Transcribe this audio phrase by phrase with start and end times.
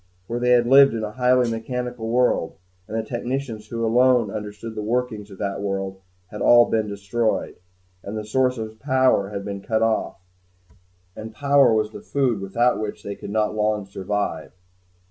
[0.27, 2.55] For they had lived in a highly mechanical world,
[2.87, 7.57] and the technicians who alone understood the workings of that world had all been destroyed,
[8.01, 10.19] and the sources of power had all been cut off
[11.15, 14.53] and power was the food without which they could not long survive.